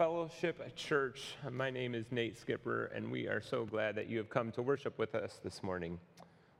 [0.00, 1.34] Fellowship Church.
[1.50, 4.62] My name is Nate Skipper, and we are so glad that you have come to
[4.62, 6.00] worship with us this morning.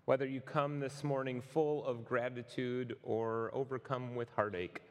[0.04, 4.82] Whether you come this morning full of gratitude or overcome with heartache,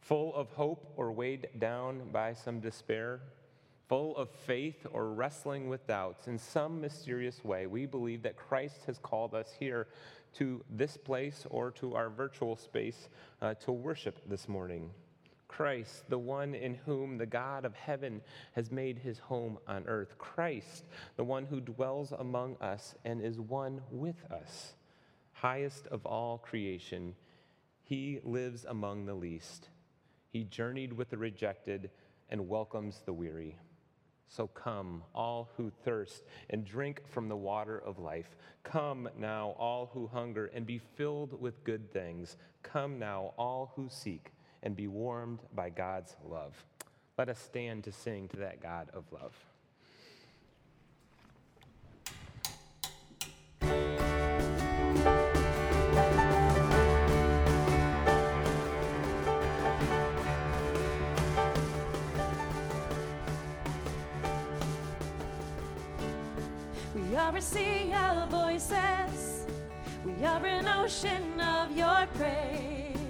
[0.00, 3.20] full of hope or weighed down by some despair,
[3.90, 8.86] full of faith or wrestling with doubts, in some mysterious way, we believe that Christ
[8.86, 9.86] has called us here
[10.36, 13.10] to this place or to our virtual space
[13.42, 14.88] uh, to worship this morning.
[15.56, 18.22] Christ, the one in whom the God of heaven
[18.54, 20.16] has made his home on earth.
[20.16, 20.84] Christ,
[21.16, 24.72] the one who dwells among us and is one with us.
[25.32, 27.14] Highest of all creation,
[27.82, 29.68] he lives among the least.
[30.30, 31.90] He journeyed with the rejected
[32.30, 33.58] and welcomes the weary.
[34.28, 38.36] So come, all who thirst, and drink from the water of life.
[38.62, 42.38] Come now, all who hunger, and be filled with good things.
[42.62, 44.32] Come now, all who seek
[44.62, 46.64] and be warmed by God's love.
[47.18, 49.34] Let us stand to sing to that God of love.
[66.94, 69.46] We are a sea of voices.
[70.04, 73.01] We are an ocean of your praise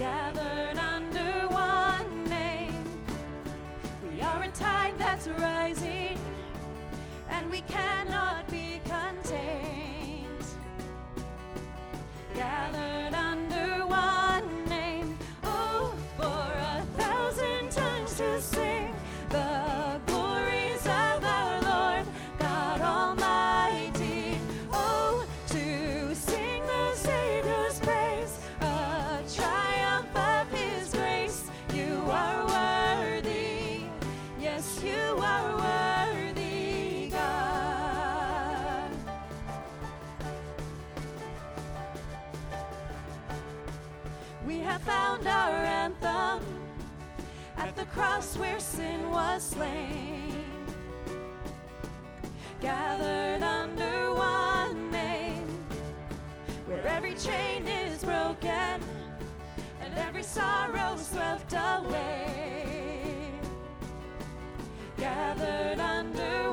[0.00, 2.72] gathered under one name.
[4.10, 6.18] We are a tide that's rising,
[7.28, 7.99] and we cannot
[48.00, 50.42] cross where sin was slain.
[52.58, 55.46] Gathered under one name,
[56.66, 58.80] where every chain is broken
[59.82, 63.32] and every sorrow swept away.
[64.96, 66.49] Gathered under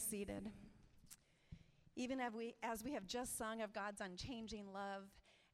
[0.00, 0.50] seated.
[1.96, 5.04] Even as we, as we have just sung of God's unchanging love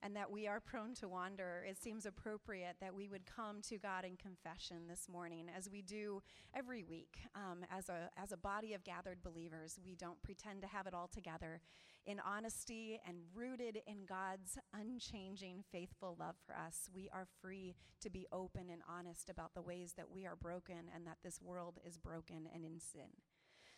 [0.03, 3.79] and that we are prone to wander, it seems appropriate that we would come to
[3.79, 6.23] God in confession this morning, as we do
[6.55, 7.17] every week.
[7.35, 10.95] Um, as, a, as a body of gathered believers, we don't pretend to have it
[10.95, 11.61] all together.
[12.05, 18.11] In honesty and rooted in God's unchanging, faithful love for us, we are free to
[18.11, 21.81] be open and honest about the ways that we are broken and that this world
[21.85, 23.11] is broken and in sin.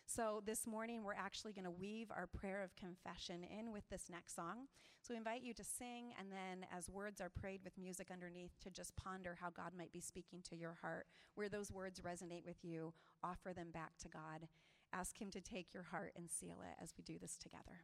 [0.09, 4.05] So this morning, we're actually going to weave our prayer of confession in with this
[4.09, 4.65] next song.
[5.03, 8.59] So we invite you to sing, and then as words are prayed with music underneath,
[8.63, 11.05] to just ponder how God might be speaking to your heart.
[11.35, 12.91] Where those words resonate with you,
[13.23, 14.47] offer them back to God.
[14.91, 17.83] Ask Him to take your heart and seal it as we do this together.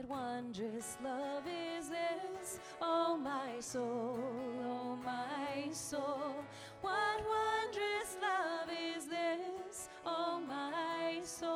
[0.00, 4.18] What wondrous love is this, oh my soul,
[4.64, 6.36] oh my soul.
[6.80, 11.50] What wondrous love is this, oh my soul.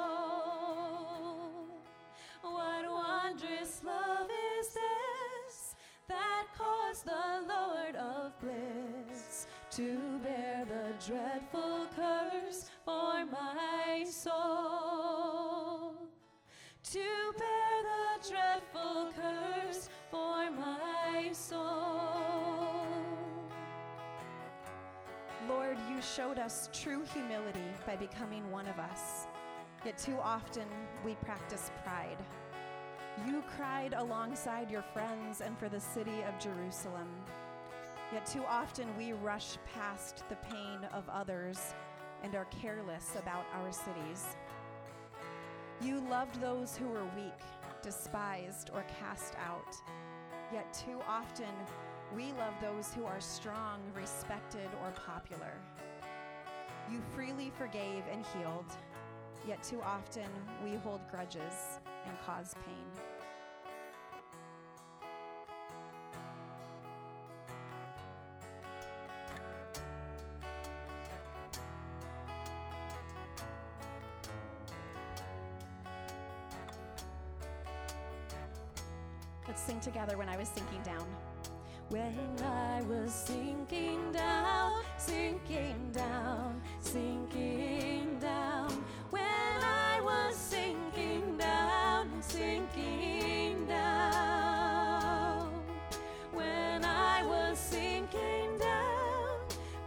[2.43, 5.75] What wondrous love is this
[6.09, 15.95] that caused the Lord of bliss to bear the dreadful curse for my soul?
[16.93, 17.24] To
[26.05, 29.27] showed us true humility by becoming one of us.
[29.85, 30.67] Yet too often
[31.05, 32.19] we practice pride.
[33.27, 37.09] You cried alongside your friends and for the city of Jerusalem.
[38.13, 41.75] Yet too often we rush past the pain of others
[42.23, 44.37] and are careless about our cities.
[45.81, 47.41] You loved those who were weak,
[47.83, 49.77] despised, or cast out.
[50.53, 51.55] Yet too often
[52.15, 55.53] we love those who are strong, respected, or popular.
[56.91, 58.67] You freely forgave and healed,
[59.49, 60.29] yet too often
[60.63, 63.05] we hold grudges and cause pain.
[79.49, 81.07] Let's sing together when I was sinking down.
[81.95, 88.85] When I was sinking down, sinking down, sinking down.
[89.11, 95.53] When I was sinking down, sinking down.
[96.33, 99.39] When I was sinking down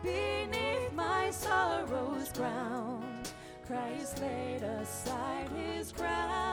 [0.02, 3.34] beneath my sorrow's ground,
[3.68, 6.47] Christ laid aside his crown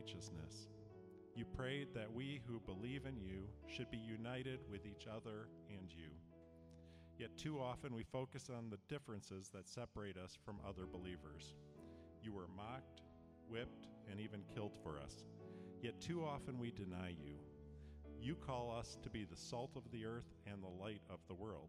[0.00, 0.68] righteousness.
[1.36, 5.90] You prayed that we who believe in you should be united with each other and
[5.90, 6.08] you.
[7.18, 11.54] Yet too often we focus on the differences that separate us from other believers.
[12.22, 13.02] You were mocked,
[13.50, 15.26] whipped, and even killed for us.
[15.82, 17.36] Yet too often we deny you.
[18.22, 21.34] You call us to be the salt of the earth and the light of the
[21.34, 21.68] world.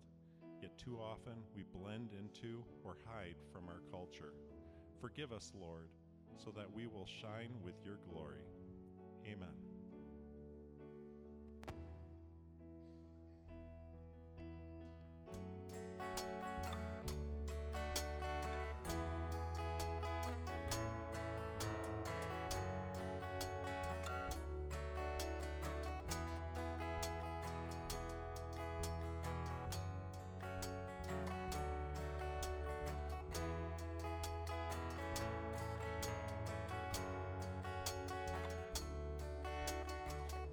[0.62, 4.34] Yet too often we blend into or hide from our culture.
[5.02, 5.90] Forgive us, Lord,
[6.38, 8.44] so that we will shine with your glory.
[9.26, 9.72] Amen.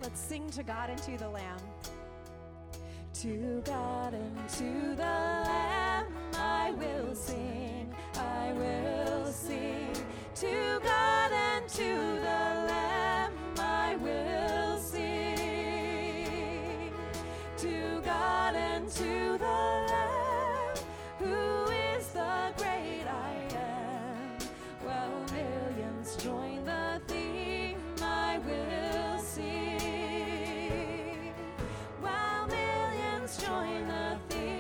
[0.09, 1.61] Let's sing to God and to the Lamb.
[3.21, 8.88] To God and to the Lamb I will sing, I will
[34.31, 34.58] join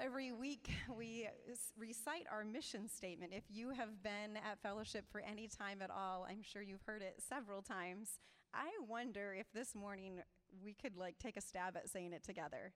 [0.00, 1.28] Every week we
[1.78, 3.32] recite our mission statement.
[3.34, 7.02] If you have been at fellowship for any time at all, I'm sure you've heard
[7.02, 8.18] it several times.
[8.52, 10.20] I wonder if this morning
[10.64, 12.72] we could like take a stab at saying it together.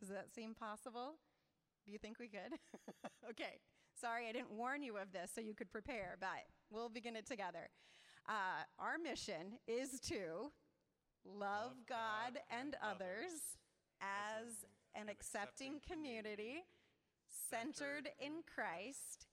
[0.00, 1.14] Does that seem possible?
[1.84, 2.58] Do you think we could?
[3.30, 3.60] okay.
[4.00, 6.28] Sorry, I didn't warn you of this so you could prepare, but
[6.70, 7.70] we'll begin it together.
[8.28, 10.50] Uh, our mission is to
[11.24, 13.58] love God and others
[14.00, 16.64] as an accepting community
[17.26, 19.26] centered in Christ,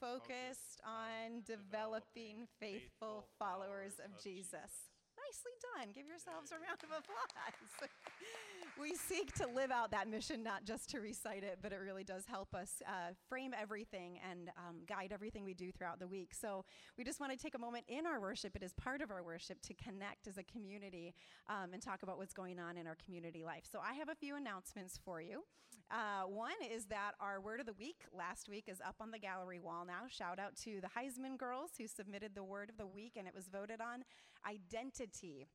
[0.00, 4.92] focused on developing faithful followers of Jesus.
[5.16, 5.92] Nicely done.
[5.94, 7.90] Give yourselves a round of applause.
[8.80, 12.04] we seek to live out that mission, not just to recite it, but it really
[12.04, 16.34] does help us uh, frame everything and um, guide everything we do throughout the week.
[16.34, 16.64] So
[16.98, 19.22] we just want to take a moment in our worship, it is part of our
[19.22, 21.14] worship, to connect as a community
[21.48, 23.64] um, and talk about what's going on in our community life.
[23.70, 25.44] So I have a few announcements for you.
[25.90, 29.18] Uh, one is that our word of the week last week is up on the
[29.18, 30.02] gallery wall now.
[30.08, 33.34] Shout out to the Heisman girls who submitted the word of the week and it
[33.34, 34.02] was voted on
[34.48, 35.46] identity.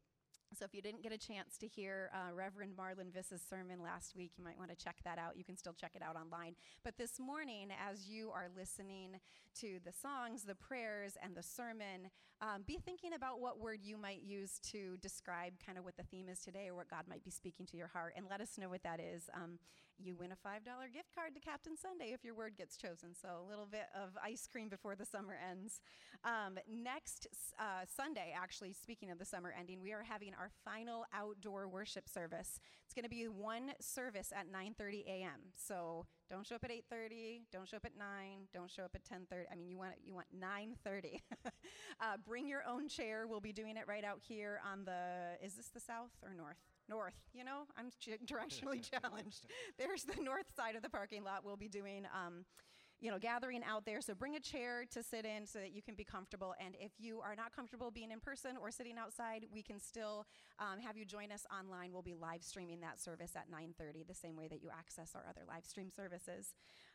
[0.58, 4.16] So if you didn't get a chance to hear uh, Reverend Marlon Viss's sermon last
[4.16, 5.38] week, you might want to check that out.
[5.38, 6.56] You can still check it out online.
[6.84, 9.16] But this morning, as you are listening
[9.60, 12.10] to the songs, the prayers, and the sermon,
[12.42, 16.04] um, be thinking about what word you might use to describe kind of what the
[16.04, 18.58] theme is today or what God might be speaking to your heart, and let us
[18.58, 19.30] know what that is.
[19.34, 19.58] Um,
[20.06, 23.16] you win a $5 gift card to Captain Sundae if your word gets chosen.
[23.20, 25.82] So a little bit of ice cream before the summer ends.
[26.24, 27.28] Um, next
[27.60, 32.08] uh, Sunday, actually, speaking of the summer ending, we are having our final outdoor worship
[32.08, 32.60] service.
[32.86, 35.52] It's going to be one service at 9:30 a.m.
[35.56, 37.42] So don't show up at 8:30.
[37.52, 38.06] Don't show up at 9.
[38.54, 39.46] Don't show up at 10:30.
[39.52, 41.20] I mean, you want you want 9:30.
[41.46, 43.28] uh, bring your own chair.
[43.28, 45.38] We'll be doing it right out here on the.
[45.44, 46.58] Is this the south or north?
[46.90, 47.16] North.
[47.34, 47.90] You know, I'm
[48.26, 49.46] directionally challenged.
[49.78, 51.44] There's the north side of the parking lot.
[51.46, 52.06] We'll be doing.
[52.14, 52.46] Um,
[53.02, 54.00] you know, gathering out there.
[54.00, 56.54] So bring a chair to sit in so that you can be comfortable.
[56.64, 60.28] And if you are not comfortable being in person or sitting outside, we can still
[60.60, 61.92] um, have you join us online.
[61.92, 65.26] We'll be live streaming that service at 9:30, the same way that you access our
[65.28, 66.54] other live stream services.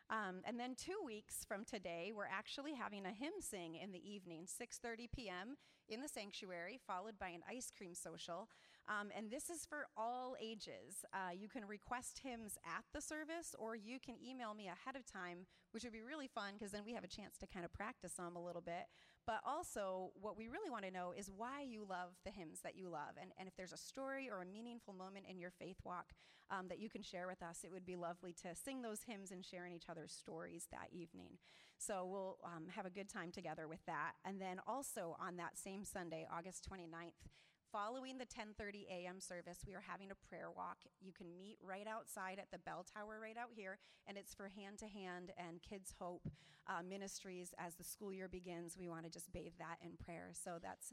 [0.09, 4.09] Um, and then two weeks from today, we're actually having a hymn sing in the
[4.09, 5.57] evening, 6:30 p.m.
[5.89, 8.49] in the sanctuary, followed by an ice cream social.
[8.89, 11.05] Um, and this is for all ages.
[11.13, 15.05] Uh, you can request hymns at the service, or you can email me ahead of
[15.05, 17.73] time, which would be really fun because then we have a chance to kind of
[17.73, 18.87] practice them a little bit.
[19.27, 22.77] But also, what we really want to know is why you love the hymns that
[22.77, 23.19] you love.
[23.21, 26.13] And, and if there's a story or a meaningful moment in your faith walk
[26.51, 29.33] um, that you can share with us, it would be lovely to sing those hymns
[29.33, 31.39] and share in each other's stories that evening.
[31.77, 34.13] So we'll um, have a good time together with that.
[34.25, 37.27] And then also on that same Sunday, August 29th,
[37.73, 39.21] following the 10:30 a.m.
[39.21, 40.79] service, we are having a prayer walk.
[41.01, 44.49] You can meet right outside at the bell tower right out here, and it's for
[44.49, 46.29] hand to hand and Kids Hope
[46.67, 48.77] uh, Ministries as the school year begins.
[48.79, 50.33] We want to just bathe that in prayer.
[50.33, 50.93] So that's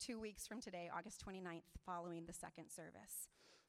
[0.00, 3.28] two weeks from today, August 29th, following the second service.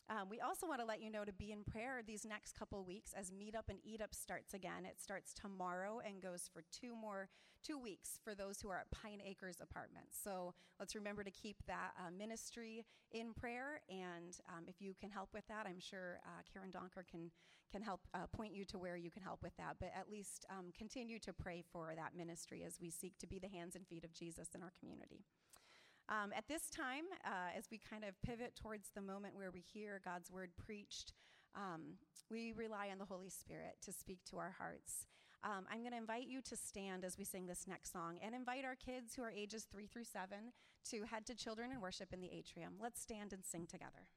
[0.10, 2.84] Um, we also want to let you know to be in prayer these next couple
[2.84, 4.86] weeks as Meet Up and Eat Up starts again.
[4.86, 7.30] It starts tomorrow and goes for two more
[7.64, 10.16] two weeks for those who are at Pine Acres Apartments.
[10.24, 13.82] So let's remember to keep that uh, ministry in prayer.
[13.90, 17.32] And um, if you can help with that, I'm sure uh, Karen Donker can
[17.72, 19.78] can help uh, point you to where you can help with that.
[19.80, 23.40] But at least um, continue to pray for that ministry as we seek to be
[23.40, 25.26] the hands and feet of Jesus in our community.
[26.08, 29.62] Um, at this time, uh, as we kind of pivot towards the moment where we
[29.62, 31.14] hear God's word preached,
[31.56, 31.98] um,
[32.30, 35.08] we rely on the Holy Spirit to speak to our hearts.
[35.44, 38.34] Um, I'm going to invite you to stand as we sing this next song and
[38.34, 40.54] invite our kids who are ages three through seven
[40.90, 42.74] to head to Children and Worship in the atrium.
[42.82, 44.10] Let's stand and sing together.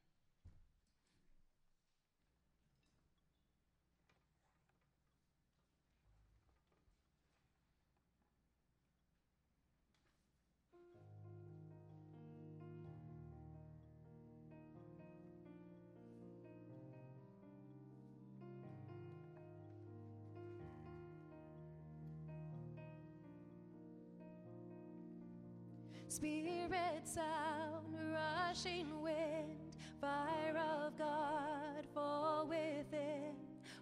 [26.99, 33.35] Spirit sound, rushing wind, fire of God fall within.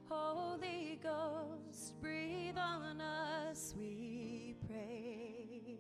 [0.09, 5.79] Holy Ghost, breathe on us, we pray.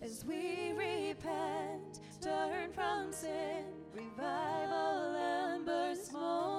[0.00, 6.57] As we repent, turn from sin, revival embers smoldering,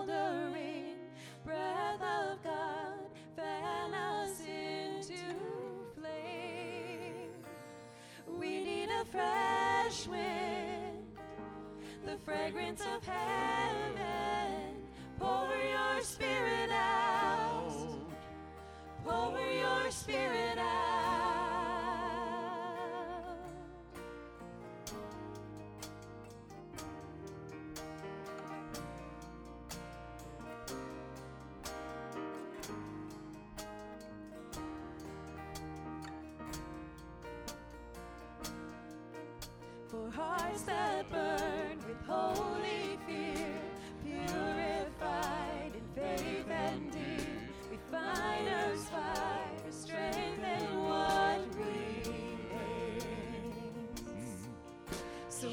[9.01, 11.05] a fresh wind,
[12.05, 14.75] the fragrance of heaven.
[15.17, 17.71] Pour your spirit out.
[19.05, 21.48] Pour your spirit out.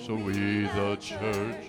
[0.07, 1.66] So we, the church,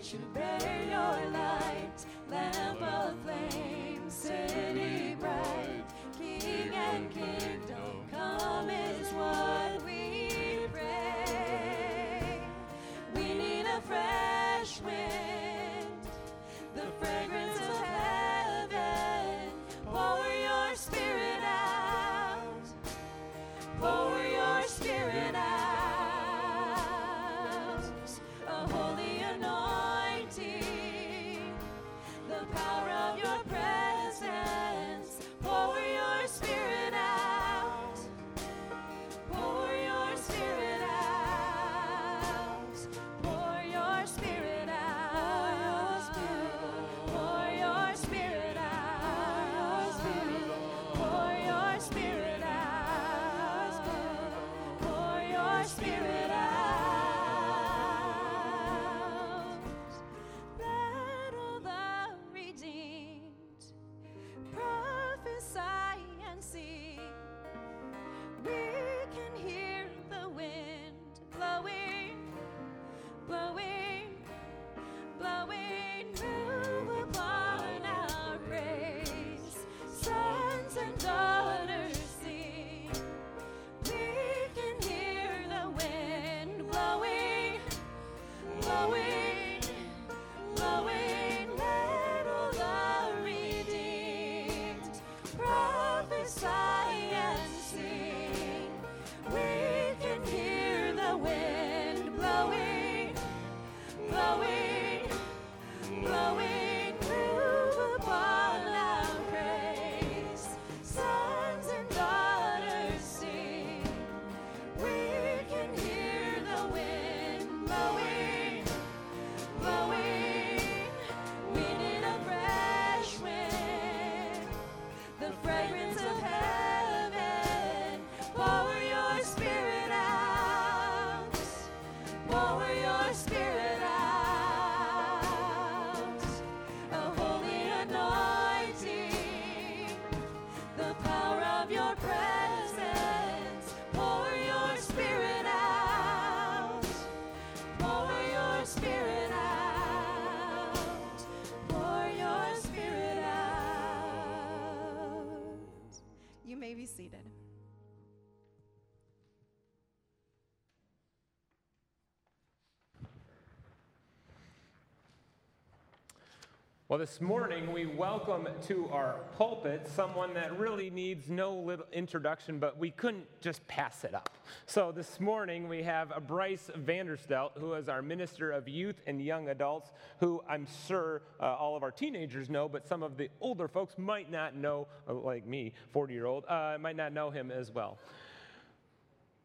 [166.98, 172.58] Well, this morning we welcome to our pulpit someone that really needs no little introduction,
[172.58, 174.36] but we couldn't just pass it up.
[174.66, 179.50] So this morning we have Bryce Vanderstelt, who is our Minister of Youth and Young
[179.50, 183.68] Adults, who I'm sure uh, all of our teenagers know, but some of the older
[183.68, 187.52] folks might not know, uh, like me, 40 year old, uh, might not know him
[187.52, 188.00] as well.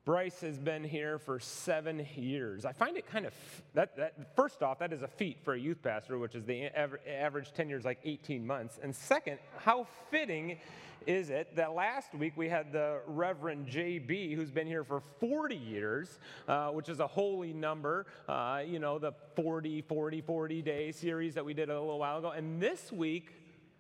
[0.05, 2.65] Bryce has been here for seven years.
[2.65, 3.33] I find it kind of
[3.75, 6.67] that, that first off, that is a feat for a youth pastor, which is the
[6.77, 8.81] average tenure is like 18 months.
[8.83, 10.59] And second, how fitting
[11.07, 15.55] is it that last week we had the Reverend J.B., who's been here for 40
[15.55, 20.91] years, uh, which is a holy number, uh, you know, the 40, 40, 40 day
[20.93, 22.31] series that we did a little while ago.
[22.31, 23.31] And this week,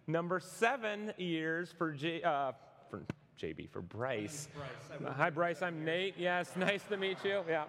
[0.07, 2.23] number seven years for J.
[2.23, 2.53] Uh,
[2.91, 3.03] for
[3.43, 4.49] JB, for Bryce.
[5.05, 5.63] Uh, hi, Bryce.
[5.63, 6.15] I'm Nate.
[6.17, 7.43] Yes, nice to meet you.
[7.49, 7.65] Yeah.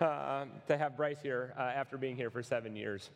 [0.00, 3.10] Uh, to have Bryce here uh, after being here for seven years.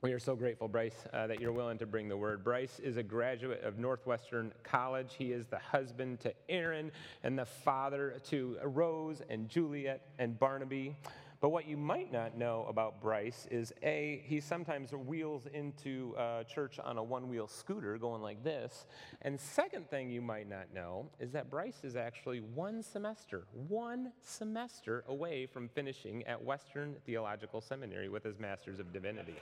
[0.00, 2.42] We are so grateful, Bryce, uh, that you're willing to bring the word.
[2.42, 5.12] Bryce is a graduate of Northwestern College.
[5.18, 6.90] He is the husband to Erin
[7.22, 10.96] and the father to Rose and Juliet and Barnaby.
[11.40, 16.44] But what you might not know about Bryce is A, he sometimes wheels into uh,
[16.44, 18.86] church on a one wheel scooter going like this.
[19.22, 24.12] And second thing you might not know is that Bryce is actually one semester, one
[24.22, 29.36] semester away from finishing at Western Theological Seminary with his Master's of Divinity.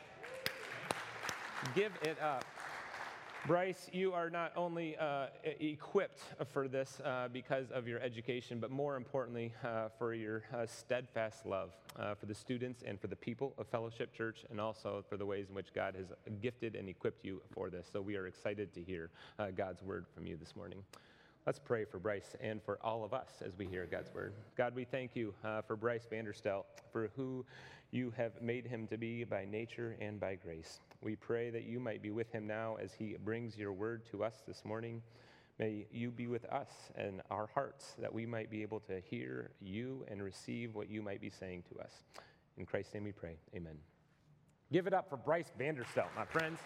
[1.75, 2.45] Give it up.
[3.47, 5.27] Bryce, you are not only uh,
[5.61, 6.21] equipped
[6.53, 11.47] for this uh, because of your education, but more importantly, uh, for your uh, steadfast
[11.47, 15.17] love uh, for the students and for the people of Fellowship Church, and also for
[15.17, 16.07] the ways in which God has
[16.43, 17.89] gifted and equipped you for this.
[17.91, 20.83] So we are excited to hear uh, God's word from you this morning.
[21.47, 24.35] Let's pray for Bryce and for all of us as we hear God's word.
[24.57, 25.33] God, we thank you
[25.67, 27.47] for Bryce Vanderstelt, for who
[27.91, 30.81] you have made him to be by nature and by grace.
[31.01, 34.25] We pray that you might be with him now as he brings your word to
[34.25, 35.03] us this morning.
[35.59, 39.51] May you be with us and our hearts that we might be able to hear
[39.61, 41.93] you and receive what you might be saying to us.
[42.57, 43.37] In Christ's name we pray.
[43.55, 43.77] Amen.
[44.73, 46.59] Give it up for Bryce Vanderstelt, my friends.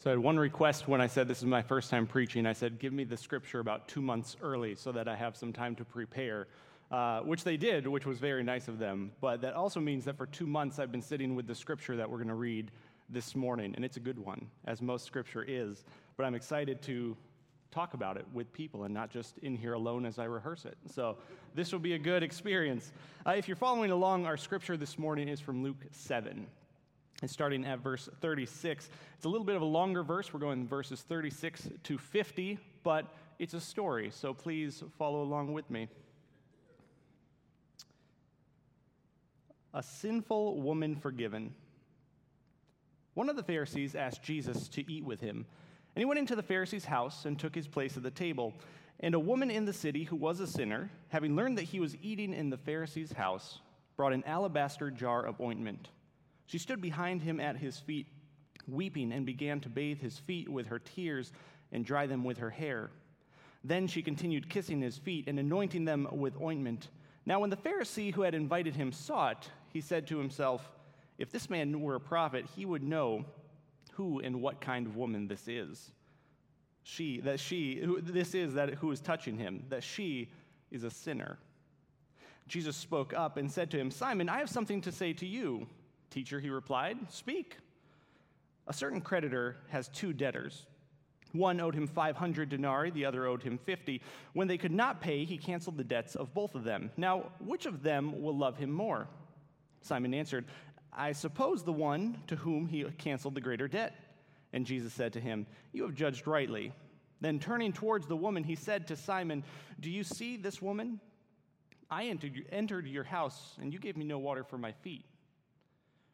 [0.00, 2.46] So I had one request when I said this is my first time preaching.
[2.46, 5.52] I said, give me the scripture about two months early so that I have some
[5.52, 6.46] time to prepare,
[6.90, 9.12] uh, which they did, which was very nice of them.
[9.20, 12.08] But that also means that for two months I've been sitting with the scripture that
[12.08, 12.70] we're going to read
[13.10, 13.74] this morning.
[13.76, 15.84] And it's a good one, as most scripture is.
[16.16, 17.16] But I'm excited to
[17.70, 20.76] talk about it with people and not just in here alone as I rehearse it.
[20.90, 21.18] So
[21.54, 22.92] this will be a good experience.
[23.26, 26.46] Uh, if you're following along, our scripture this morning is from Luke 7.
[27.20, 28.88] And starting at verse 36.
[29.16, 30.32] It's a little bit of a longer verse.
[30.32, 35.68] We're going verses 36 to 50, but it's a story, so please follow along with
[35.68, 35.88] me.
[39.74, 41.54] A sinful woman forgiven.
[43.14, 45.44] One of the Pharisees asked Jesus to eat with him,
[45.94, 48.54] and he went into the Pharisee's house and took his place at the table.
[49.00, 51.96] And a woman in the city who was a sinner, having learned that he was
[52.02, 53.60] eating in the Pharisee's house,
[53.96, 55.88] brought an alabaster jar of ointment.
[56.46, 58.06] She stood behind him at his feet,
[58.66, 61.32] weeping, and began to bathe his feet with her tears
[61.72, 62.90] and dry them with her hair.
[63.64, 66.88] Then she continued kissing his feet and anointing them with ointment.
[67.26, 70.70] Now, when the Pharisee who had invited him saw it, he said to himself,
[71.18, 73.24] If this man were a prophet, he would know
[73.92, 75.90] who and what kind of woman this is.
[76.82, 80.30] She, that she, who this is that who is touching him, that she
[80.70, 81.38] is a sinner.
[82.46, 85.66] Jesus spoke up and said to him, Simon, I have something to say to you.
[86.10, 87.58] Teacher, he replied, Speak.
[88.66, 90.66] A certain creditor has two debtors.
[91.32, 94.00] One owed him 500 denarii, the other owed him 50.
[94.32, 96.90] When they could not pay, he canceled the debts of both of them.
[96.96, 99.08] Now, which of them will love him more?
[99.80, 100.44] Simon answered,
[100.92, 103.94] I suppose the one to whom he canceled the greater debt.
[104.52, 106.72] And Jesus said to him, You have judged rightly.
[107.20, 109.44] Then turning towards the woman, he said to Simon,
[109.80, 111.00] Do you see this woman?
[111.90, 115.06] I entered, your house, and you gave me no water for my feet.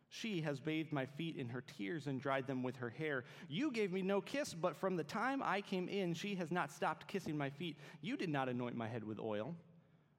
[0.09, 3.25] She has bathed my feet in her tears and dried them with her hair.
[3.49, 6.71] You gave me no kiss, but from the time I came in, she has not
[6.71, 7.77] stopped kissing my feet.
[8.01, 9.57] You did not anoint my head with oil,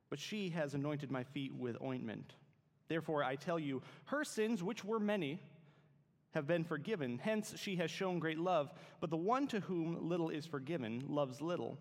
[0.10, 2.34] but she has anointed my feet with ointment.
[2.88, 5.39] Therefore, I tell you, her sins, which were many,
[6.36, 7.19] have been forgiven.
[7.21, 8.71] Hence, she has shown great love.
[9.00, 11.78] But the one to whom little is forgiven loves little.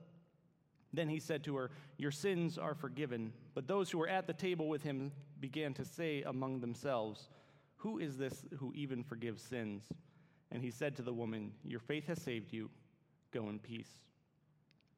[0.93, 3.33] Then he said to her, Your sins are forgiven.
[3.55, 7.29] But those who were at the table with him began to say among themselves,
[7.79, 9.83] Who is this who even forgives sins?
[10.53, 12.71] And he said to the woman, Your faith has saved you.
[13.33, 13.91] Go in peace.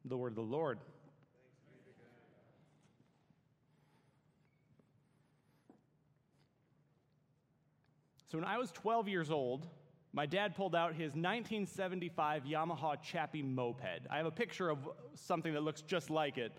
[0.05, 0.81] The word of the Lord.
[8.37, 9.67] When I was 12 years old,
[10.13, 14.07] my dad pulled out his 1975 Yamaha Chappy moped.
[14.11, 16.53] I have a picture of something that looks just like it.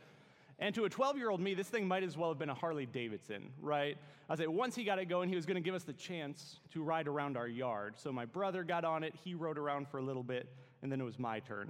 [0.57, 2.55] And to a 12 year old me, this thing might as well have been a
[2.55, 3.95] Harley Davidson, right?
[4.27, 6.61] I say, once he got it going, he was going to give us the chance
[6.71, 7.93] to ride around our yard.
[7.95, 10.99] So my brother got on it, he rode around for a little bit, and then
[10.99, 11.69] it was my turn.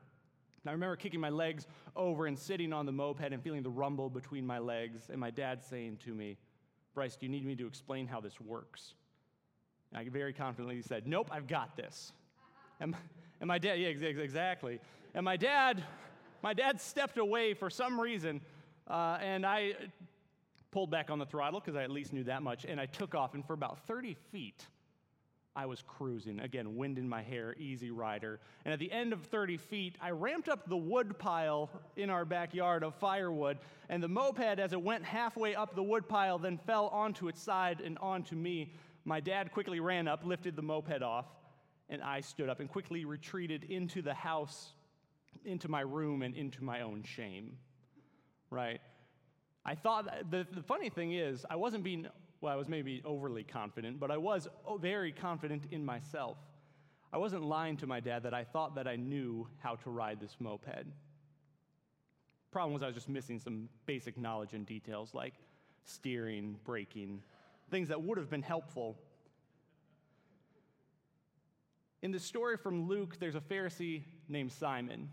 [0.63, 1.67] And I remember kicking my legs
[1.97, 5.31] over and sitting on the moped and feeling the rumble between my legs, and my
[5.31, 6.37] dad saying to me,
[6.93, 8.93] Bryce, do you need me to explain how this works?
[9.93, 12.11] I very confidently said, Nope, I've got this.
[12.79, 12.95] And,
[13.39, 14.79] and my dad, yeah, exactly.
[15.13, 15.83] And my dad,
[16.43, 18.41] my dad stepped away for some reason,
[18.87, 19.73] uh, and I
[20.71, 23.15] pulled back on the throttle because I at least knew that much, and I took
[23.15, 23.33] off.
[23.33, 24.67] And for about 30 feet,
[25.57, 26.39] I was cruising.
[26.39, 28.39] Again, wind in my hair, easy rider.
[28.63, 32.25] And at the end of 30 feet, I ramped up the wood pile in our
[32.25, 33.57] backyard of firewood,
[33.89, 37.41] and the moped, as it went halfway up the wood pile, then fell onto its
[37.41, 38.71] side and onto me.
[39.07, 41.27] My dad quickly ran up, lifted the moped off,
[41.87, 44.73] and I stood up and quickly retreated into the house,
[45.45, 47.55] into my room, and into my own shame.
[48.49, 48.81] Right?
[49.65, 52.05] I thought, the, the funny thing is, I wasn't being,
[52.41, 56.35] well, I was maybe overly confident, but I was oh, very confident in myself.
[57.13, 60.19] I wasn't lying to my dad that I thought that I knew how to ride
[60.19, 60.85] this moped.
[62.51, 65.35] Problem was, I was just missing some basic knowledge and details like
[65.85, 67.21] steering, braking,
[67.69, 68.97] things that would have been helpful.
[72.01, 75.11] In the story from Luke, there's a Pharisee named Simon.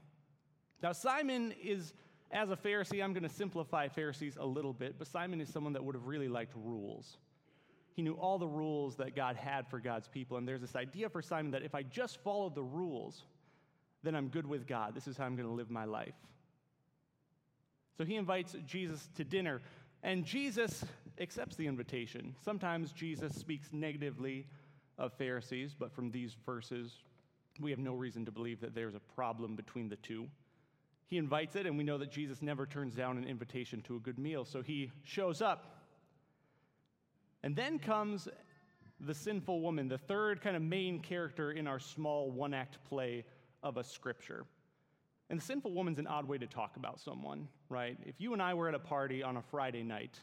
[0.82, 1.94] Now, Simon is
[2.30, 5.72] as a Pharisee, I'm going to simplify Pharisees a little bit, but Simon is someone
[5.74, 7.16] that would have really liked rules.
[7.94, 11.08] He knew all the rules that God had for God's people, and there's this idea
[11.08, 13.22] for Simon that if I just follow the rules,
[14.02, 14.96] then I'm good with God.
[14.96, 16.16] This is how I'm going to live my life.
[17.96, 19.62] So he invites Jesus to dinner,
[20.02, 20.84] and Jesus
[21.20, 22.34] accepts the invitation.
[22.44, 24.46] Sometimes Jesus speaks negatively
[24.98, 27.02] of Pharisees, but from these verses,
[27.60, 30.26] we have no reason to believe that there's a problem between the two.
[31.06, 34.00] He invites it, and we know that Jesus never turns down an invitation to a
[34.00, 34.44] good meal.
[34.44, 35.82] So he shows up.
[37.42, 38.26] And then comes
[39.00, 43.24] the sinful woman, the third kind of main character in our small one act play
[43.62, 44.44] of a scripture.
[45.30, 47.98] And the sinful woman's an odd way to talk about someone, right?
[48.04, 50.18] If you and I were at a party on a Friday night,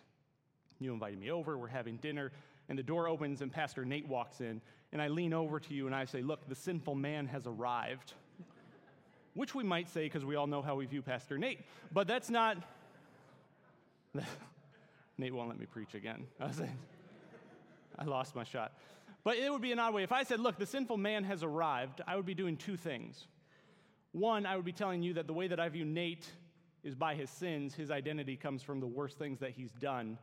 [0.81, 2.31] you invited me over, we're having dinner,
[2.69, 5.85] and the door opens and Pastor Nate walks in, and I lean over to you
[5.85, 8.13] and I say, Look, the sinful man has arrived
[9.33, 11.59] which we might say because we all know how we view Pastor Nate.
[11.91, 12.57] But that's not.
[15.17, 16.25] Nate won't let me preach again.
[16.39, 16.51] I,
[17.97, 18.73] I lost my shot.
[19.23, 20.03] But it would be an odd way.
[20.03, 23.27] If I said, look, the sinful man has arrived, I would be doing two things.
[24.13, 26.27] One, I would be telling you that the way that I view Nate
[26.83, 27.75] is by his sins.
[27.75, 30.17] His identity comes from the worst things that he's done.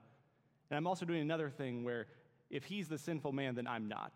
[0.70, 2.07] And I'm also doing another thing where
[2.50, 4.12] if he's the sinful man, then I'm not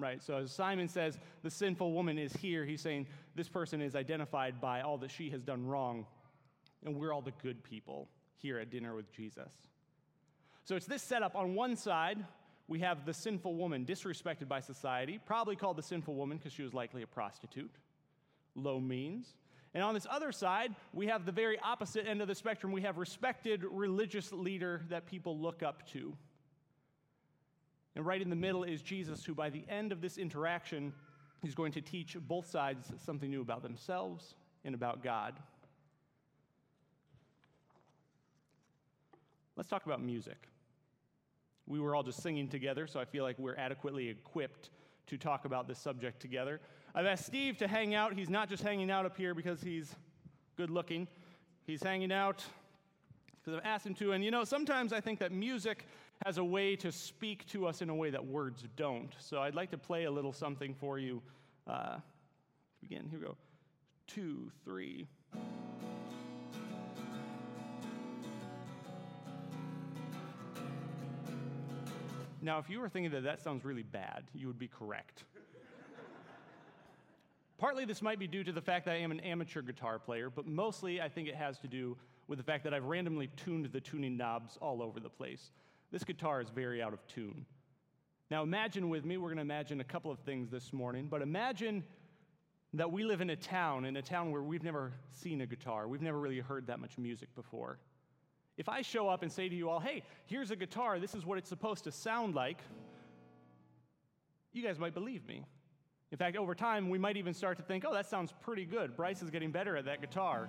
[0.00, 0.22] right?
[0.22, 4.60] So as Simon says, the sinful woman is here, he's saying this person is identified
[4.60, 6.06] by all that she has done wrong,
[6.84, 9.50] and we're all the good people here at dinner with Jesus.
[10.64, 11.36] So it's this setup.
[11.36, 12.24] On one side,
[12.68, 16.62] we have the sinful woman, disrespected by society, probably called the sinful woman because she
[16.62, 17.74] was likely a prostitute,
[18.54, 19.34] low means.
[19.72, 22.72] And on this other side, we have the very opposite end of the spectrum.
[22.72, 26.16] We have respected religious leader that people look up to.
[27.94, 30.92] And right in the middle is Jesus, who by the end of this interaction
[31.44, 35.34] is going to teach both sides something new about themselves and about God.
[39.56, 40.48] Let's talk about music.
[41.66, 44.70] We were all just singing together, so I feel like we're adequately equipped
[45.06, 46.60] to talk about this subject together.
[46.94, 48.14] I've asked Steve to hang out.
[48.14, 49.94] He's not just hanging out up here because he's
[50.56, 51.06] good looking,
[51.66, 52.44] he's hanging out
[53.38, 54.12] because I've asked him to.
[54.12, 55.86] And you know, sometimes I think that music
[56.26, 59.10] has a way to speak to us in a way that words don't.
[59.18, 61.22] So I'd like to play a little something for you.
[61.66, 61.98] Uh,
[62.80, 63.08] begin.
[63.08, 63.36] Here we go.
[64.06, 65.06] Two, three.
[72.42, 75.24] Now, if you were thinking that that sounds really bad, you would be correct.
[77.60, 80.30] Partly this might be due to the fact that I am an amateur guitar player,
[80.30, 81.94] but mostly I think it has to do
[82.26, 85.50] with the fact that I've randomly tuned the tuning knobs all over the place.
[85.92, 87.44] This guitar is very out of tune.
[88.30, 91.20] Now, imagine with me, we're going to imagine a couple of things this morning, but
[91.20, 91.84] imagine
[92.72, 95.86] that we live in a town, in a town where we've never seen a guitar.
[95.86, 97.78] We've never really heard that much music before.
[98.56, 101.26] If I show up and say to you all, hey, here's a guitar, this is
[101.26, 102.56] what it's supposed to sound like,
[104.54, 105.44] you guys might believe me.
[106.12, 108.96] In fact, over time, we might even start to think, oh, that sounds pretty good.
[108.96, 110.48] Bryce is getting better at that guitar.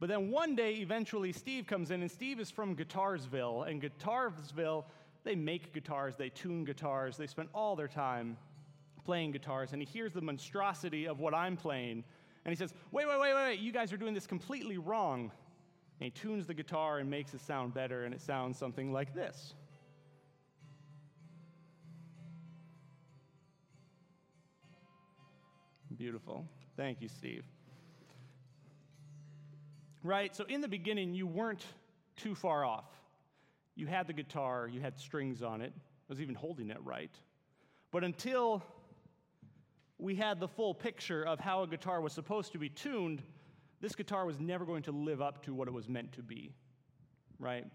[0.00, 3.68] But then one day, eventually, Steve comes in, and Steve is from Guitarsville.
[3.68, 4.84] And Guitarsville,
[5.22, 8.36] they make guitars, they tune guitars, they spend all their time
[9.04, 9.72] playing guitars.
[9.72, 12.02] And he hears the monstrosity of what I'm playing.
[12.44, 15.30] And he says, wait, wait, wait, wait, wait, you guys are doing this completely wrong.
[16.00, 19.14] And he tunes the guitar and makes it sound better, and it sounds something like
[19.14, 19.54] this.
[26.00, 26.46] Beautiful.
[26.78, 27.44] Thank you, Steve.
[30.02, 30.34] Right?
[30.34, 31.62] So, in the beginning, you weren't
[32.16, 32.86] too far off.
[33.76, 37.10] You had the guitar, you had strings on it, I was even holding it right.
[37.90, 38.62] But until
[39.98, 43.22] we had the full picture of how a guitar was supposed to be tuned,
[43.82, 46.54] this guitar was never going to live up to what it was meant to be.
[47.38, 47.66] Right?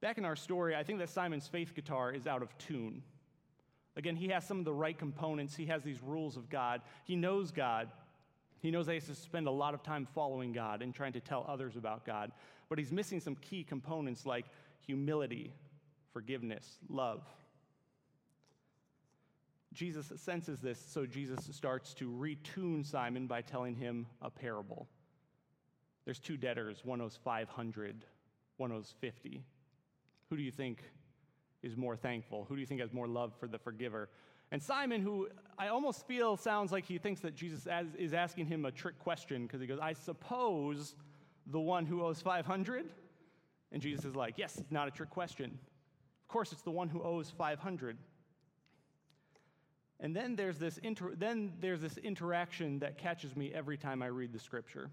[0.00, 3.04] Back in our story, I think that Simon's faith guitar is out of tune.
[3.98, 5.56] Again, he has some of the right components.
[5.56, 6.82] He has these rules of God.
[7.02, 7.88] He knows God.
[8.60, 11.14] He knows that he has to spend a lot of time following God and trying
[11.14, 12.30] to tell others about God.
[12.68, 14.46] But he's missing some key components like
[14.86, 15.52] humility,
[16.12, 17.24] forgiveness, love.
[19.72, 24.86] Jesus senses this, so Jesus starts to retune Simon by telling him a parable.
[26.04, 28.04] There's two debtors, one owes 500,
[28.58, 29.42] one owes 50.
[30.30, 30.84] Who do you think
[31.62, 32.46] is more thankful?
[32.48, 34.08] Who do you think has more love for the forgiver?
[34.50, 37.66] And Simon, who I almost feel sounds like he thinks that Jesus
[37.98, 40.94] is asking him a trick question because he goes, I suppose
[41.46, 42.86] the one who owes 500?
[43.72, 45.58] And Jesus is like, Yes, it's not a trick question.
[46.22, 47.98] Of course, it's the one who owes 500.
[50.00, 54.06] And then there's this, inter- then there's this interaction that catches me every time I
[54.06, 54.90] read the scripture.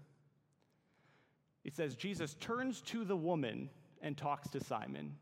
[1.64, 3.70] It says, Jesus turns to the woman
[4.02, 5.14] and talks to Simon.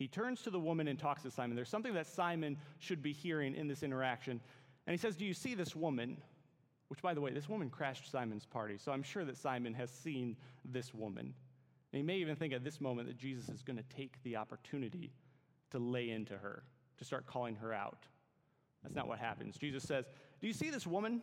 [0.00, 1.54] He turns to the woman and talks to Simon.
[1.54, 4.40] There's something that Simon should be hearing in this interaction.
[4.86, 6.16] And he says, Do you see this woman?
[6.88, 9.90] Which, by the way, this woman crashed Simon's party, so I'm sure that Simon has
[9.90, 11.34] seen this woman.
[11.92, 14.36] And he may even think at this moment that Jesus is going to take the
[14.36, 15.12] opportunity
[15.70, 16.62] to lay into her,
[16.96, 18.06] to start calling her out.
[18.82, 19.58] That's not what happens.
[19.58, 20.06] Jesus says,
[20.40, 21.20] Do you see this woman?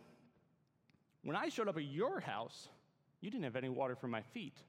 [1.24, 2.68] When I showed up at your house,
[3.20, 4.62] you didn't have any water for my feet.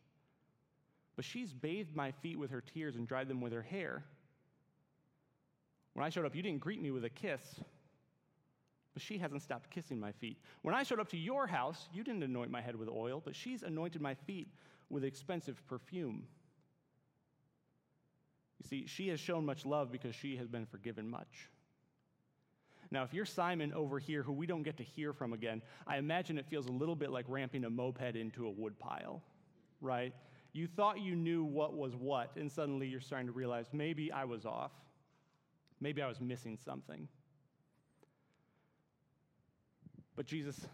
[1.19, 4.05] But she's bathed my feet with her tears and dried them with her hair.
[5.93, 7.41] When I showed up, you didn't greet me with a kiss,
[8.93, 10.37] but she hasn't stopped kissing my feet.
[10.61, 13.35] When I showed up to your house, you didn't anoint my head with oil, but
[13.35, 14.47] she's anointed my feet
[14.89, 16.23] with expensive perfume.
[18.63, 21.49] You see, she has shown much love because she has been forgiven much.
[22.91, 25.97] Now, if you're Simon over here, who we don't get to hear from again, I
[25.97, 29.21] imagine it feels a little bit like ramping a moped into a woodpile,
[29.81, 30.13] right?
[30.51, 34.25] You thought you knew what was what, and suddenly you're starting to realize maybe I
[34.25, 34.71] was off.
[35.79, 37.07] Maybe I was missing something.
[40.15, 40.67] But Jesus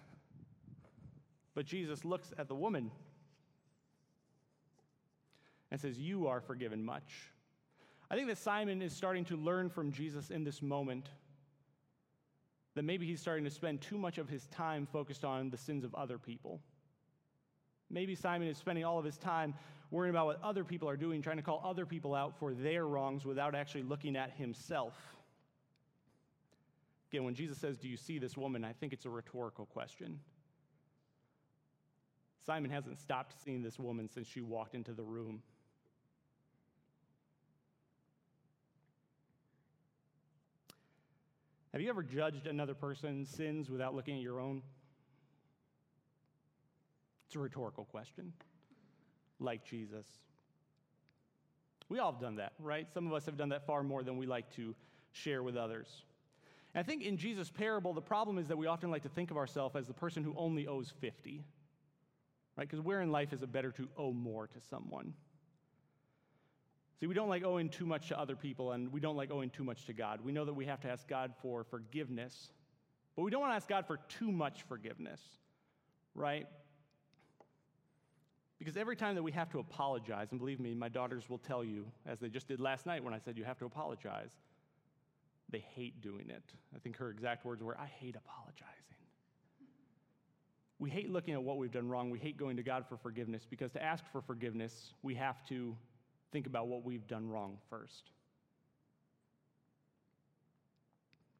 [1.54, 2.92] but Jesus looks at the woman
[5.72, 7.32] and says, "You are forgiven much."
[8.10, 11.10] I think that Simon is starting to learn from Jesus in this moment
[12.76, 15.84] that maybe he's starting to spend too much of his time focused on the sins
[15.84, 16.62] of other people.
[17.90, 19.54] Maybe Simon is spending all of his time
[19.92, 22.88] worrying about what other people are doing, trying to call other people out for their
[22.88, 24.94] wrongs without actually looking at himself.
[27.12, 28.66] Again, when Jesus says, Do you see this woman?
[28.66, 30.20] I think it's a rhetorical question.
[32.46, 35.42] Simon hasn't stopped seeing this woman since she walked into the room.
[41.72, 44.62] Have you ever judged another person's sins without looking at your own?
[47.36, 48.32] It's a rhetorical question,
[49.42, 50.06] like Jesus.
[51.90, 52.88] We all have done that, right?
[52.94, 54.74] Some of us have done that far more than we like to
[55.12, 56.06] share with others.
[56.74, 59.32] And I think in Jesus' parable, the problem is that we often like to think
[59.32, 61.44] of ourselves as the person who only owes 50,
[62.56, 62.70] right?
[62.70, 65.14] Because where in life is it better to owe more to someone?
[67.02, 69.50] See, we don't like owing too much to other people, and we don't like owing
[69.50, 70.22] too much to God.
[70.24, 72.52] We know that we have to ask God for forgiveness,
[73.14, 75.20] but we don't want to ask God for too much forgiveness,
[76.14, 76.48] right?
[78.66, 81.64] Because every time that we have to apologize, and believe me, my daughters will tell
[81.64, 84.32] you, as they just did last night when I said you have to apologize,
[85.52, 86.42] they hate doing it.
[86.76, 88.72] I think her exact words were, I hate apologizing.
[90.80, 92.10] we hate looking at what we've done wrong.
[92.10, 95.78] We hate going to God for forgiveness because to ask for forgiveness, we have to
[96.32, 98.10] think about what we've done wrong first.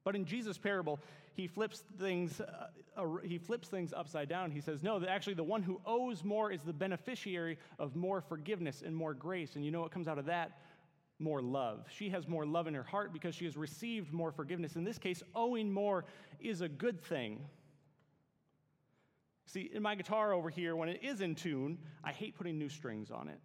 [0.04, 1.00] But in Jesus' parable,
[1.36, 4.52] he flips things, uh, uh, he flips things upside down.
[4.52, 8.84] He says, no, actually, the one who owes more is the beneficiary of more forgiveness
[8.86, 9.56] and more grace.
[9.56, 10.60] And you know what comes out of that?
[11.20, 11.86] More love.
[11.90, 14.76] She has more love in her heart because she has received more forgiveness.
[14.76, 16.06] In this case, owing more
[16.40, 17.42] is a good thing.
[19.48, 22.70] See, in my guitar over here, when it is in tune, I hate putting new
[22.70, 23.40] strings on it.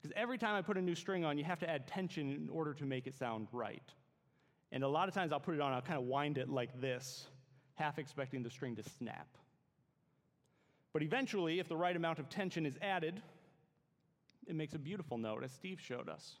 [0.00, 2.48] Because every time I put a new string on, you have to add tension in
[2.50, 3.82] order to make it sound right.
[4.72, 6.80] And a lot of times I'll put it on, I'll kind of wind it like
[6.80, 7.26] this,
[7.74, 9.26] half expecting the string to snap.
[10.92, 13.20] But eventually, if the right amount of tension is added,
[14.46, 16.36] it makes a beautiful note, as Steve showed us.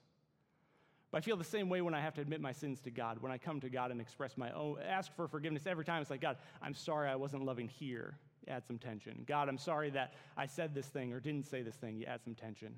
[1.10, 3.18] But I feel the same way when I have to admit my sins to God.
[3.20, 6.10] When I come to God and express my own, ask for forgiveness every time, it's
[6.10, 8.14] like, God, I'm sorry I wasn't loving here.
[8.48, 9.24] Add some tension.
[9.26, 11.96] God, I'm sorry that I said this thing or didn't say this thing.
[11.96, 12.74] You add some tension.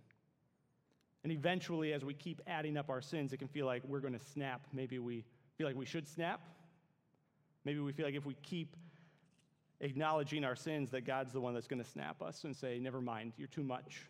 [1.25, 4.19] And eventually, as we keep adding up our sins, it can feel like we're going
[4.19, 4.67] to snap.
[4.73, 5.25] Maybe we
[5.57, 6.41] feel like we should snap.
[7.65, 8.77] Maybe we feel like if we keep
[9.81, 13.01] acknowledging our sins, that God's the one that's going to snap us and say, Never
[13.01, 14.09] mind, you're too much.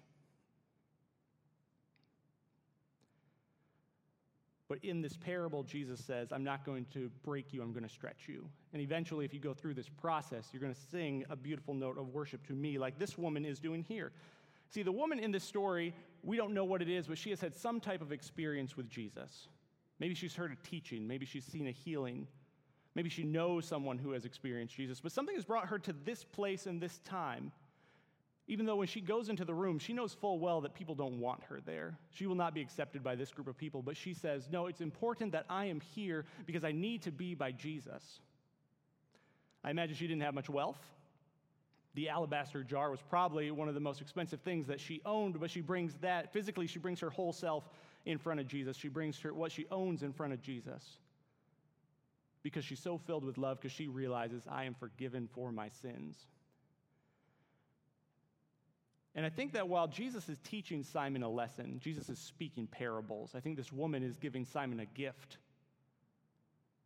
[4.72, 7.92] But in this parable, Jesus says, I'm not going to break you, I'm going to
[7.92, 8.48] stretch you.
[8.72, 11.98] And eventually, if you go through this process, you're going to sing a beautiful note
[11.98, 14.12] of worship to me, like this woman is doing here.
[14.70, 17.40] See, the woman in this story, we don't know what it is, but she has
[17.42, 19.48] had some type of experience with Jesus.
[20.02, 21.06] Maybe she's heard a teaching.
[21.06, 22.26] Maybe she's seen a healing.
[22.96, 24.98] Maybe she knows someone who has experienced Jesus.
[24.98, 27.52] But something has brought her to this place and this time.
[28.48, 31.20] Even though when she goes into the room, she knows full well that people don't
[31.20, 31.96] want her there.
[32.10, 33.80] She will not be accepted by this group of people.
[33.80, 37.36] But she says, No, it's important that I am here because I need to be
[37.36, 38.18] by Jesus.
[39.62, 40.80] I imagine she didn't have much wealth.
[41.94, 45.48] The alabaster jar was probably one of the most expensive things that she owned, but
[45.48, 47.70] she brings that physically, she brings her whole self
[48.04, 48.76] in front of Jesus.
[48.76, 50.98] She brings her, what she owns in front of Jesus
[52.42, 56.26] because she's so filled with love because she realizes, I am forgiven for my sins.
[59.14, 63.32] And I think that while Jesus is teaching Simon a lesson, Jesus is speaking parables.
[63.34, 65.36] I think this woman is giving Simon a gift.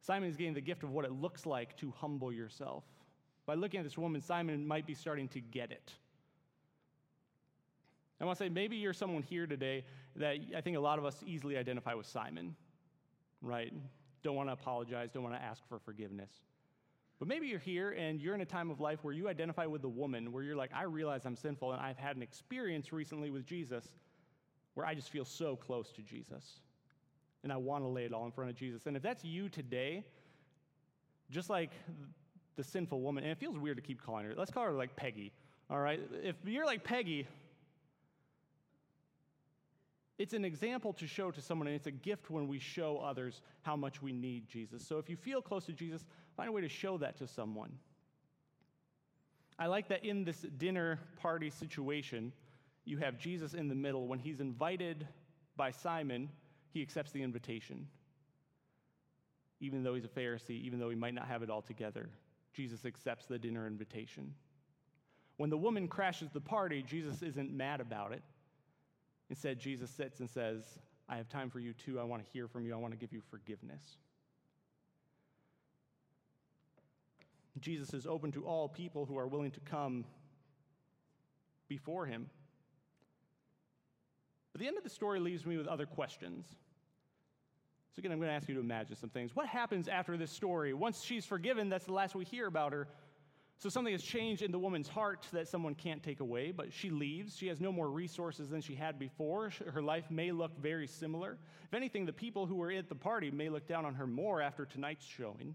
[0.00, 2.84] Simon is getting the gift of what it looks like to humble yourself.
[3.46, 5.92] By looking at this woman, Simon might be starting to get it.
[8.20, 9.84] I want to say maybe you're someone here today
[10.18, 12.54] that I think a lot of us easily identify with Simon,
[13.42, 13.72] right?
[14.22, 16.30] Don't want to apologize, don't want to ask for forgiveness.
[17.18, 19.82] But maybe you're here and you're in a time of life where you identify with
[19.82, 23.30] the woman, where you're like, I realize I'm sinful and I've had an experience recently
[23.30, 23.84] with Jesus
[24.74, 26.60] where I just feel so close to Jesus.
[27.42, 28.86] And I want to lay it all in front of Jesus.
[28.86, 30.04] And if that's you today,
[31.30, 31.70] just like
[32.56, 34.94] the sinful woman, and it feels weird to keep calling her, let's call her like
[34.96, 35.32] Peggy,
[35.70, 36.00] all right?
[36.22, 37.26] If you're like Peggy,
[40.18, 43.42] it's an example to show to someone, and it's a gift when we show others
[43.62, 44.86] how much we need Jesus.
[44.86, 46.04] So if you feel close to Jesus,
[46.36, 47.72] find a way to show that to someone.
[49.58, 52.32] I like that in this dinner party situation,
[52.84, 54.06] you have Jesus in the middle.
[54.06, 55.06] When he's invited
[55.56, 56.30] by Simon,
[56.70, 57.86] he accepts the invitation.
[59.60, 62.08] Even though he's a Pharisee, even though he might not have it all together,
[62.52, 64.34] Jesus accepts the dinner invitation.
[65.36, 68.22] When the woman crashes the party, Jesus isn't mad about it.
[69.29, 70.62] Instead, Jesus sits and says,
[71.09, 71.99] I have time for you too.
[72.01, 72.74] I want to hear from you.
[72.74, 73.83] I want to give you forgiveness.
[77.61, 80.05] Jesus is open to all people who are willing to come
[81.68, 82.29] before him.
[84.53, 86.47] But the end of the story leaves me with other questions.
[87.95, 89.35] So, again, I'm going to ask you to imagine some things.
[89.35, 90.74] What happens after this story?
[90.74, 92.89] Once she's forgiven, that's the last we hear about her.
[93.59, 96.90] So something has changed in the woman's heart that someone can't take away, but she
[96.90, 97.36] leaves.
[97.36, 99.50] She has no more resources than she had before.
[99.72, 101.38] Her life may look very similar.
[101.64, 104.42] If anything, the people who were at the party may look down on her more
[104.42, 105.54] after tonight's showing.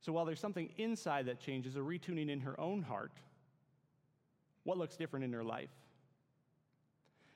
[0.00, 3.12] So while there's something inside that changes, a retuning in her own heart,
[4.62, 5.70] what looks different in her life?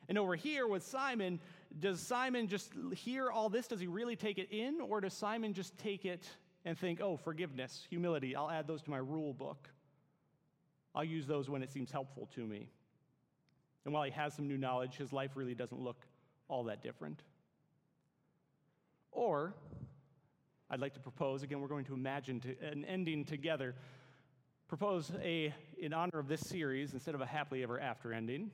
[0.09, 1.41] And over here with Simon,
[1.81, 3.67] does Simon just hear all this?
[3.67, 4.81] Does he really take it in?
[4.81, 6.29] Or does Simon just take it
[6.65, 9.69] and think, oh, forgiveness, humility, I'll add those to my rule book.
[10.95, 12.69] I'll use those when it seems helpful to me.
[13.85, 16.01] And while he has some new knowledge, his life really doesn't look
[16.49, 17.23] all that different.
[19.11, 19.55] Or,
[20.71, 23.75] I'd like to propose, again, we're going to imagine to, an ending together.
[24.69, 28.51] Propose a, in honor of this series, instead of a happily ever after ending,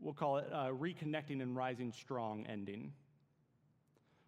[0.00, 2.92] we'll call it a reconnecting and rising strong ending.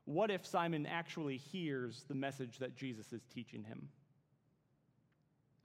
[0.04, 3.88] What if Simon actually hears the message that Jesus is teaching him?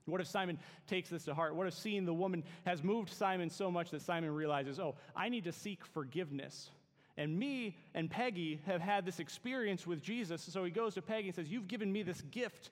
[0.06, 1.54] What if Simon takes this to heart?
[1.54, 5.28] What if seeing the woman has moved Simon so much that Simon realizes, oh, I
[5.28, 6.70] need to seek forgiveness?
[7.16, 10.40] And me and Peggy have had this experience with Jesus.
[10.42, 12.70] So he goes to Peggy and says, You've given me this gift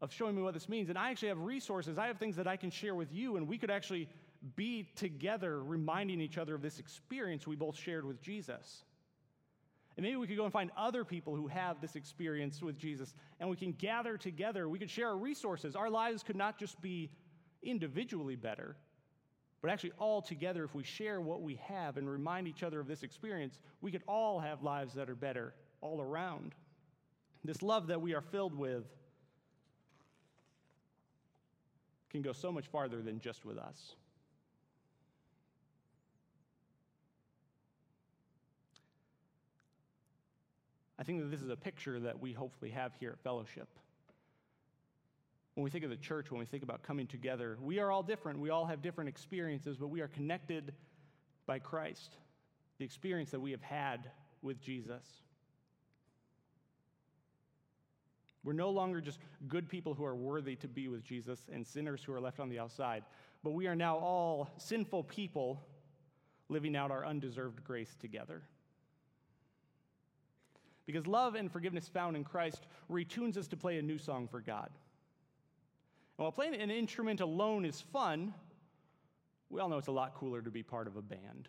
[0.00, 0.88] of showing me what this means.
[0.88, 3.46] And I actually have resources, I have things that I can share with you, and
[3.46, 4.08] we could actually
[4.56, 8.82] be together reminding each other of this experience we both shared with Jesus.
[9.96, 13.14] And maybe we could go and find other people who have this experience with Jesus,
[13.40, 14.68] and we can gather together.
[14.68, 15.76] We could share our resources.
[15.76, 17.10] Our lives could not just be
[17.62, 18.76] individually better,
[19.60, 20.64] but actually all together.
[20.64, 24.02] If we share what we have and remind each other of this experience, we could
[24.08, 26.54] all have lives that are better all around.
[27.44, 28.84] This love that we are filled with
[32.10, 33.94] can go so much farther than just with us.
[41.02, 43.68] I think that this is a picture that we hopefully have here at Fellowship.
[45.54, 48.04] When we think of the church, when we think about coming together, we are all
[48.04, 48.38] different.
[48.38, 50.72] We all have different experiences, but we are connected
[51.44, 52.18] by Christ,
[52.78, 55.02] the experience that we have had with Jesus.
[58.44, 62.04] We're no longer just good people who are worthy to be with Jesus and sinners
[62.04, 63.02] who are left on the outside,
[63.42, 65.60] but we are now all sinful people
[66.48, 68.42] living out our undeserved grace together.
[70.86, 74.40] Because love and forgiveness found in Christ retunes us to play a new song for
[74.40, 74.70] God.
[76.18, 78.34] And while playing an instrument alone is fun,
[79.48, 81.48] we all know it's a lot cooler to be part of a band.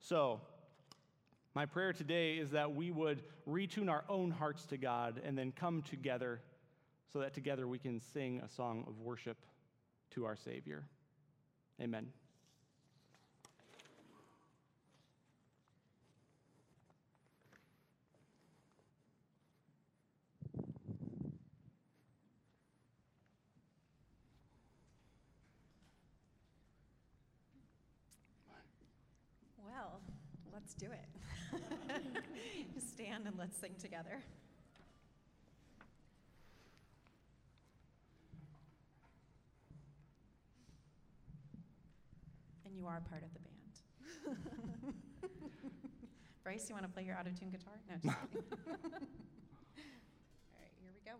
[0.00, 0.40] So,
[1.54, 5.52] my prayer today is that we would retune our own hearts to God and then
[5.52, 6.40] come together
[7.12, 9.38] so that together we can sing a song of worship
[10.10, 10.84] to our Savior.
[11.80, 12.08] Amen.
[29.64, 30.00] Well,
[30.64, 31.04] let's do it.
[32.82, 34.22] Stand and let's sing together.
[42.64, 44.94] And you are part of the band.
[46.42, 47.74] Bryce, you want to play your out of tune guitar?
[47.88, 48.42] No, just kidding.
[48.66, 48.72] All
[50.60, 51.12] right, here we go.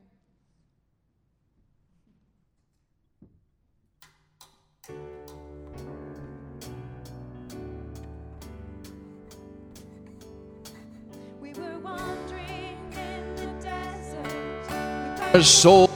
[15.43, 15.94] Soul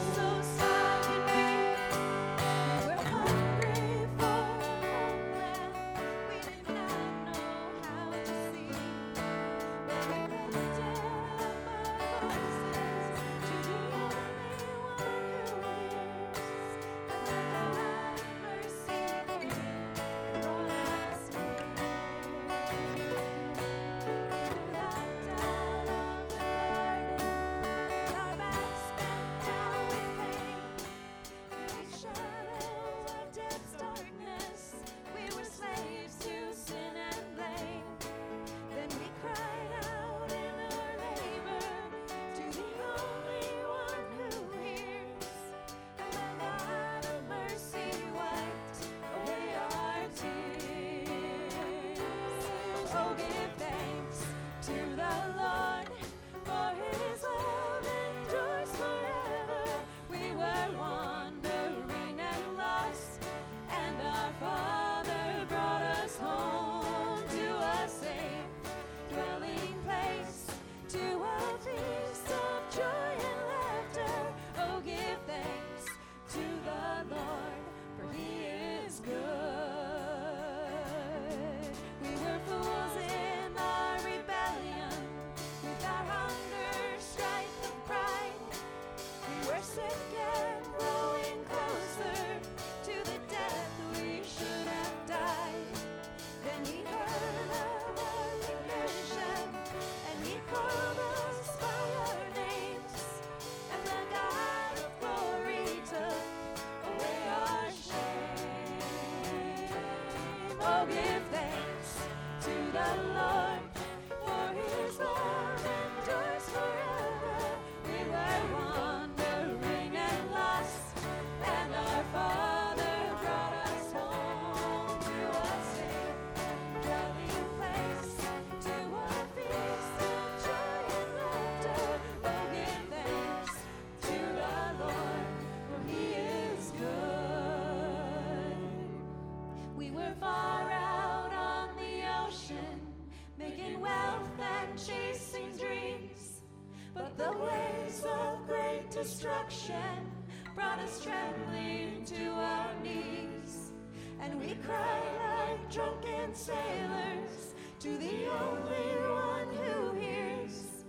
[149.19, 150.07] destruction
[150.55, 153.73] brought us trembling to our knees.
[154.21, 160.85] And we cried like drunken sailors to the only one who hears.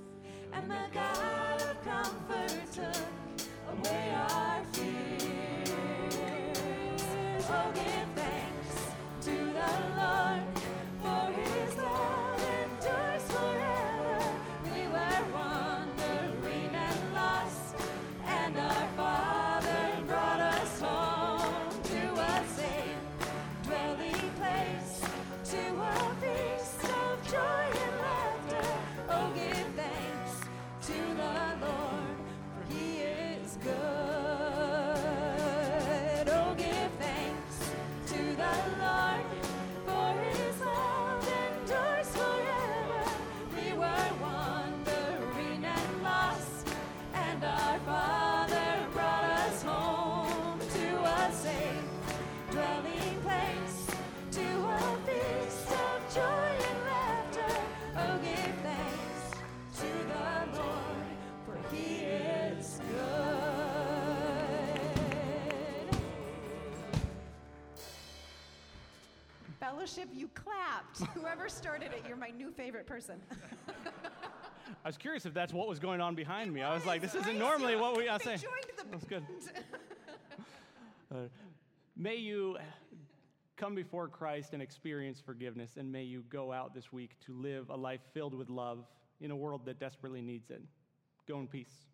[0.54, 3.04] And the God of comfort took
[3.74, 5.70] away our fears.
[7.50, 7.72] Oh,
[69.90, 71.00] Fellowship, you clapped.
[71.16, 73.16] Whoever started it, you're my new favorite person.
[74.86, 76.62] I was curious if that's what was going on behind me.
[76.62, 78.08] I was like, this isn't normally what we.
[78.08, 78.38] I say.
[78.38, 79.24] joined the That's good.
[81.12, 81.16] Uh,
[81.98, 82.58] may you
[83.58, 87.70] come before Christ and experience forgiveness, and may you go out this week to live
[87.70, 88.86] a life filled with love
[89.22, 90.62] in a world that desperately needs it.
[91.28, 91.88] Go in peace.